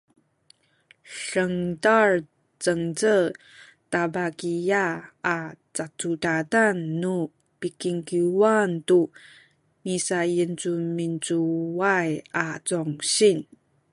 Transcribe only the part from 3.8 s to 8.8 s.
tabakiaya a cacudadan nu pikingkiwan